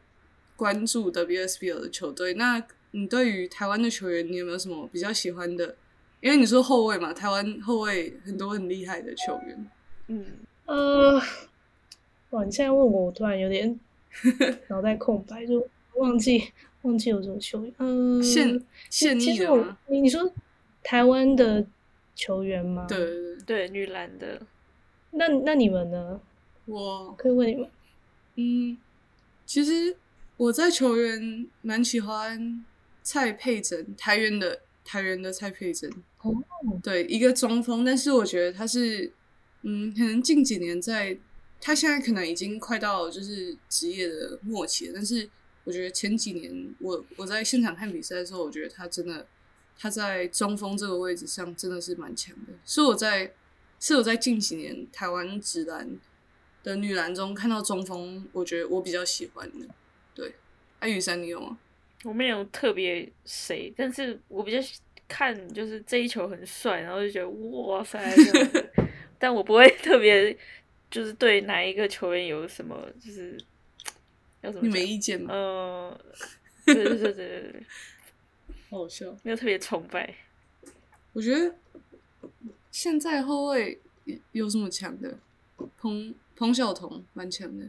[0.56, 5.76] 关注 WSBL 的球队，那你对于台湾的球员，你有没有什么比较喜欢的？
[6.20, 9.70] 因为你说后卫嘛，台湾后卫很多很厉害的球员。
[10.08, 10.26] 嗯，
[10.66, 11.22] 呃，
[12.30, 12.44] 哇！
[12.44, 13.78] 你现在问我，我突然有点
[14.68, 16.42] 脑袋空白，就忘记
[16.82, 17.74] 忘记有什么球员。
[17.78, 19.76] 嗯、现现其实我役的？
[19.88, 20.32] 你你说
[20.82, 21.66] 台湾的
[22.14, 22.86] 球员吗？
[22.88, 22.98] 对。
[22.98, 23.08] 对
[23.46, 24.40] 对，对，女篮的，
[25.12, 26.20] 那那你们呢？
[26.66, 27.68] 我可以问你们。
[28.36, 28.78] 嗯，
[29.44, 29.96] 其实
[30.36, 32.64] 我在球员蛮喜欢
[33.02, 35.90] 蔡佩珍，台原的台原的蔡佩珍。
[36.22, 36.32] 哦，
[36.82, 39.10] 对，一个中锋，但是我觉得他是，
[39.62, 41.16] 嗯，可能近几年在，
[41.60, 45.28] 他现在可能已经快到就是职业的末期了，但是
[45.64, 49.26] 我觉得前几年我我在现场看比赛的时候，我觉得他真的
[49.78, 53.34] 他在中锋这个位置上真的是蛮强的，是我在
[53.78, 55.88] 是我在近几年台湾直男
[56.62, 59.66] 的女篮中看到中锋，我觉得我比较喜欢的。
[60.14, 60.34] 对，
[60.78, 61.58] 艾雨山你有吗？
[62.04, 64.58] 我没有特别谁，但是我比较
[65.06, 67.98] 看就是这一球很帅，然后就觉得哇塞
[69.18, 70.34] 但我不会特别
[70.90, 73.38] 就是对哪一个球员有什么就是
[74.40, 75.32] 要怎么你没意见吗？
[75.32, 76.00] 呃，
[76.66, 77.64] 对对对对对对，
[78.70, 79.14] 好好笑。
[79.22, 80.14] 没有特别崇拜。
[81.12, 81.54] 我觉得
[82.70, 85.18] 现在后卫有有什么强的？
[85.78, 87.66] 彭彭晓彤蛮强的。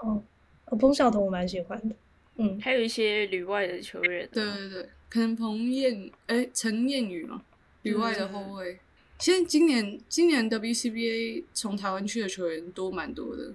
[0.00, 0.22] 哦，
[0.66, 1.94] 哦彭晓彤我蛮喜欢的，
[2.36, 7.44] 嗯，还有一些旅外的球员、啊，对对对，可能彭燕哎陈燕宇嘛，
[7.82, 8.78] 旅外的后卫。
[9.18, 13.52] 现在今年今年 WCBA 从台湾去的球员多蛮多的，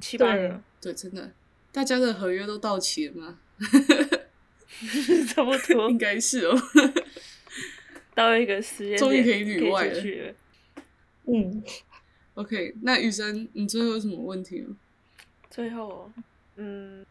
[0.00, 1.30] 七八对个，对，真的，
[1.72, 3.38] 大家的合约都到期了吗？
[5.28, 6.56] 差不多 应该是哦。
[8.14, 10.34] 到一个时间点终于可以旅外了了。
[11.26, 11.62] 嗯
[12.34, 14.76] ，OK，那雨珊，你最后有什么问题吗？
[15.50, 16.10] 最后，
[16.56, 17.04] 嗯，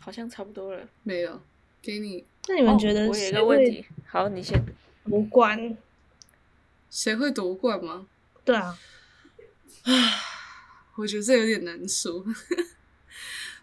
[0.00, 0.88] 好像差不多了。
[1.02, 1.40] 没有，
[1.82, 4.58] 给你，那你们觉得哦、我有一谁个问题，好，你先。
[5.04, 5.76] 夺冠？
[6.92, 8.06] 谁会夺冠吗？
[8.44, 8.78] 对啊，
[10.94, 12.22] 我觉得这有点难说。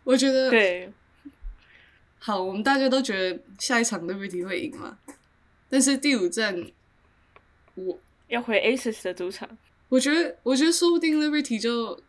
[0.03, 0.91] 我觉得，对，
[2.17, 4.97] 好，我们大家都觉得下一场 Liberty 会赢嘛，
[5.69, 6.71] 但是第五站，
[7.75, 7.99] 我
[8.29, 9.47] 要回 Aces 的主场。
[9.89, 12.01] 我觉得，我觉得说不定 Liberty 就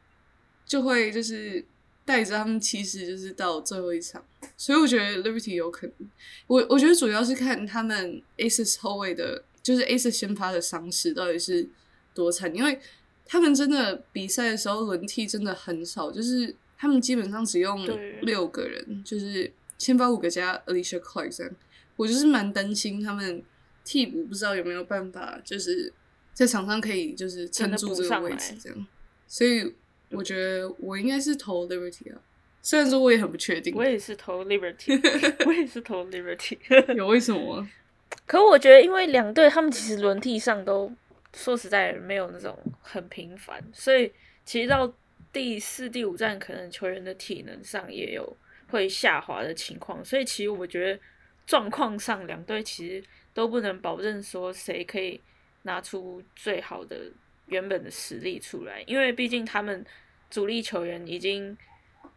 [0.65, 1.63] 就会就是
[2.07, 4.25] 带着他们骑士就是到最后一场，
[4.57, 6.11] 所以我觉得 Liberty 有可能。
[6.47, 11.69] 我我觉得主要是看他们 Aces 后卫的，就是 Aces 先发的伤势到底是
[12.13, 12.77] 多惨，因为
[13.25, 17.87] 他们真的比赛的时候轮替真的很少，就是他们基本上只用
[18.23, 21.53] 六个人，就是先发五个加 Alicia Clark 这样。
[21.95, 23.41] 我就是蛮担心他们
[23.85, 25.93] 替补不知道有没有办法，就是
[26.33, 28.87] 在场上可以就是撑住这个位置这样。
[29.29, 29.73] 所以
[30.11, 32.21] 我觉得我应该是投 Liberty 啊，
[32.61, 34.99] 虽然说我也很不确定我，也是投 Liberty，
[35.47, 36.59] 我也是投 Liberty。
[36.97, 37.71] 有为什么吗？
[38.31, 40.89] 可我觉得，因为两队他们其实轮替上都
[41.35, 44.13] 说实在没有那种很频繁，所以
[44.45, 44.95] 其实到
[45.33, 48.37] 第四、第五站，可能球员的体能上也有
[48.69, 50.05] 会下滑的情况。
[50.05, 51.01] 所以其实我觉得
[51.45, 53.05] 状况上，两队其实
[53.35, 55.21] 都不能保证说谁可以
[55.63, 57.11] 拿出最好的
[57.47, 59.85] 原本的实力出来，因为毕竟他们
[60.31, 61.59] 主力球员已经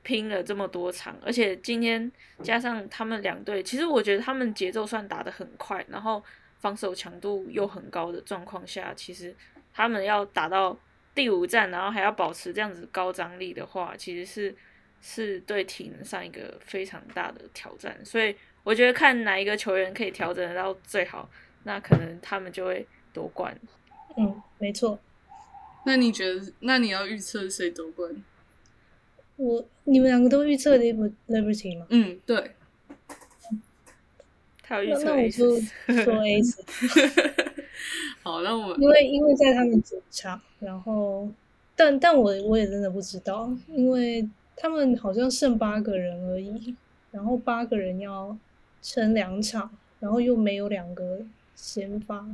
[0.04, 2.12] 拼了这么多场，而且今天
[2.44, 6.24] 加上他们两队，其实我觉得他们节奏算打得很快，然后
[6.60, 9.34] 防守强度又很高的状况下，其实
[9.74, 10.78] 他们要打到
[11.16, 14.56] 第五站，然后还要保持这样子高张力的话，其实是
[15.02, 17.98] 是对体能上一个非常大的挑战。
[18.06, 21.30] 所以我觉得看哪一个球员可以调整得到最好，
[21.64, 23.58] 那可能他们就会夺冠。
[24.18, 25.00] 嗯，没错。
[25.86, 26.54] 那你觉得？
[26.60, 28.24] 那你要预测谁夺冠？
[29.38, 31.86] 我你们两个都预测 Liber Liberty 吗？
[31.90, 32.52] 嗯，对，
[34.62, 35.60] 他有预测那那我就
[36.04, 36.42] 说 A
[38.24, 41.30] 好，那我因为因为在他们主场，然后
[41.76, 46.76] 但但我我也真的不知道，因为他们好像剩八个人而已，
[47.12, 48.38] 然后八个人要
[48.82, 49.70] 撑两场，
[50.00, 51.20] 然后又没有两个
[51.56, 52.26] 先发，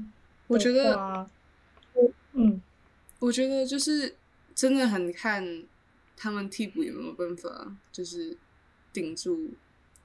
[0.47, 1.28] 我觉得
[1.93, 2.62] 我嗯。
[3.20, 4.16] 我觉得就是
[4.56, 5.64] 真的很看
[6.22, 8.36] 他们替补有没有办法，就是
[8.91, 9.51] 顶住，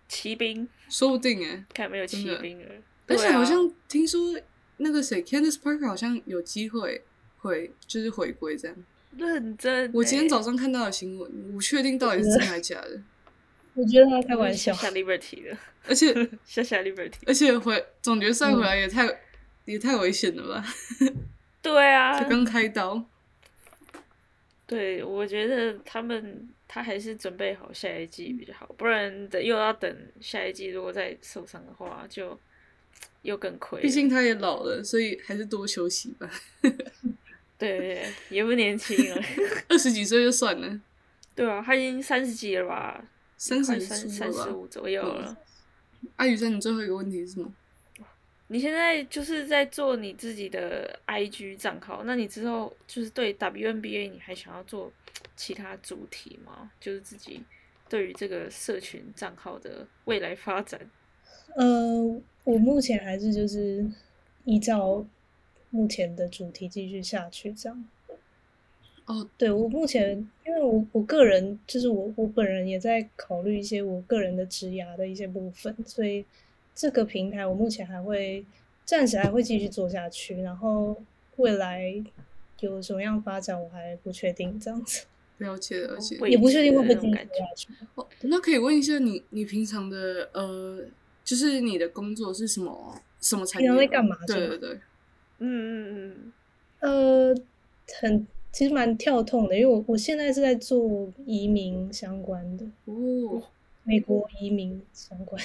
[0.07, 2.67] 骑兵，说不定哎、看有没有骑兵了。
[3.09, 4.41] 而且好像听说
[4.77, 7.03] 那个谁，Candice Parker 好像有机会
[7.39, 8.77] 回，就是回归这样。
[9.17, 9.91] 认真欸。
[9.93, 13.03] 我今天早上看到的新闻，我不确定到底是真的还是假的。
[13.75, 15.59] 我觉得他开玩笑下，下 Liberty 的，
[15.89, 16.15] 而且
[16.47, 17.15] 下下 Liberty。
[17.27, 19.09] 而且回总决赛回嗯来也太、
[19.65, 20.65] 也太危险了吧？
[21.61, 23.05] 对啊 才，刚开刀，
[24.67, 32.39] 对，我觉得他们他还是准备好下一季比较好，不然等又要等下一季，如果再受伤的话，就
[33.23, 33.81] 又更亏。
[33.83, 36.31] 毕竟他也老了，所以还是多休息吧。
[36.63, 36.71] 对
[37.59, 39.23] 对对，也不年轻了。
[39.69, 40.81] 二十几岁就算了，
[41.35, 43.05] 对啊，他已经三十几了吧？
[43.37, 44.51] 三十三三十？
[44.51, 45.37] 五左右了。
[46.17, 47.53] 阿雨生，你最后一个问题是什么？
[48.49, 54.93] 你现在就是在做你自己的 IG 账号，那你之后就是对 WNBA 你还想要做
[55.35, 56.71] 其他主题吗？
[56.79, 57.43] 就是自己
[57.89, 60.81] 对于这个社群账号的未来发展。
[61.57, 63.85] 呃，我目前还是就是
[64.45, 65.05] 依照
[65.71, 67.85] 目前的主题继续下去这样。
[69.07, 70.17] 哦，对我目前，
[70.47, 76.25] 因为我我个人就是我我本人也在考虑一些我个人的职涯的一些部分，所以
[76.75, 78.45] 这个平台我目前还会
[78.85, 80.97] 暂时还会继续做下去，然后
[81.37, 82.03] 未来
[82.61, 85.05] 有什么样发展我还不确定，这样子
[85.39, 86.17] 了解了解。
[86.29, 87.69] 也不确定会不会知继续下去。
[87.95, 90.85] 哦，那可以问一下你，你平常的呃，
[91.23, 93.77] 就是你的工作是什么什么产业吗？
[93.77, 94.81] 平常在干嘛对对对，
[95.39, 95.49] 嗯
[96.11, 96.33] 嗯
[96.81, 97.43] 嗯，呃，
[98.01, 103.43] 很其实蛮跳痛的，因为我我现在是在做移民相关的，哦
[103.83, 105.43] 美国移民相关。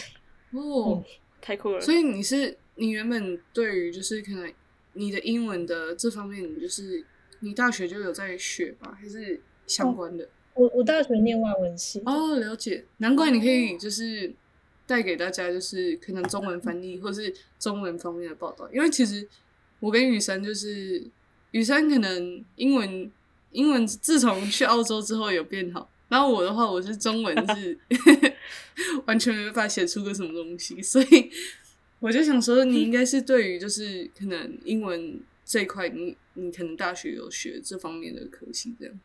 [0.52, 1.04] 哦，
[1.42, 1.82] 太酷了。
[1.82, 4.52] 所以你是你原本对于就是可能
[4.94, 7.04] 你的英文的这方面，你就是
[7.42, 10.28] 你大学就有在学吧，还是相关的？
[10.56, 14.34] 我我大学念外文系，哦，了解，难怪你可以就是
[14.86, 19.26] 带给大家就是可能中文翻译或是中文方面的报道，因为其实
[19.80, 21.02] 我跟雨珊就是
[21.52, 23.10] 雨珊可能英文
[23.52, 27.80] 英文自从去澳洲之后有变好，然后我的话我是中文是
[29.06, 31.32] 完全没办法写出个什么东西，所以
[32.00, 39.00] 我就想说你应该是对于就是可能英文这一块你你可能大学有学这方面的科系这样，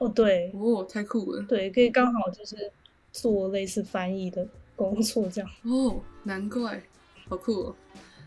[0.00, 1.42] 哦对哦，太酷了。
[1.48, 2.72] 对，可以刚好就是
[3.12, 5.50] 做类似翻译的工作这样。
[5.64, 6.82] 哦，难怪，
[7.28, 7.76] 好酷哦！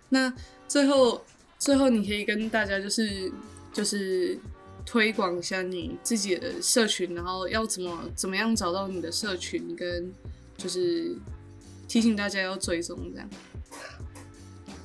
[0.10, 0.34] 那
[0.68, 1.26] 最后，
[1.58, 3.32] 最后你可以跟大家就是
[3.74, 4.38] 就是
[4.86, 10.14] 推广一下你自己的社群，然后要怎么怎么样找到你的社群，跟
[10.56, 11.16] 就是
[11.88, 13.30] 提醒大家要追踪这样。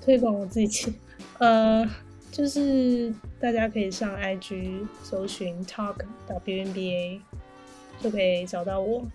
[0.03, 0.93] 推广我自己，
[1.39, 1.87] 呃，
[2.33, 5.97] 就是大家可以上 IG 搜寻 Talk
[6.27, 7.21] WNBA
[8.03, 9.07] 就可以找到我。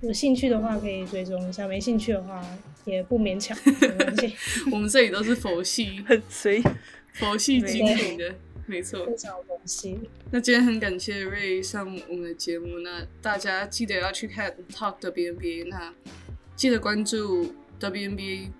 [0.00, 2.44] 有兴趣的话可以追踪一下，没兴趣的话
[2.84, 4.34] 也不勉强，没关系。
[4.72, 6.62] 我们这里都是佛系 很随
[7.12, 8.34] 佛系精品的，
[8.66, 9.04] 没错。
[9.04, 15.92] 非常荣幸，那今天很感谢瑞上我们的节目，那大家记得要去看 Talk WNBA，那
[16.54, 18.50] 记得关注 WNBA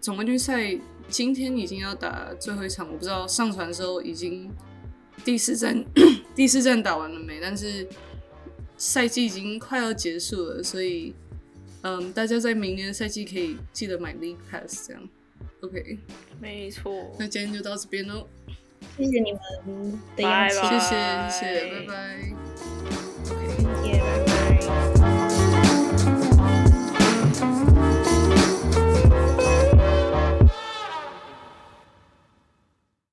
[0.00, 0.78] 总冠军赛，
[1.08, 4.50] 今天已经要打最后一场，我不知道上传的时候已经
[5.24, 5.84] 第四站
[6.36, 7.88] 第四站打完了没，但是
[8.76, 11.14] 赛季已经快要结束了，所以
[11.82, 15.08] 嗯，大家在明年的赛季可以记得买 League Pass 这样。
[15.62, 15.98] OK，
[16.40, 17.16] 没错。
[17.18, 18.28] 那今天就到这边喽，
[18.96, 19.40] 谢谢你们
[20.16, 20.94] 的爱了谢谢
[21.70, 22.36] 拜拜。
[23.24, 23.32] 谢
[23.82, 25.15] 谢拜拜。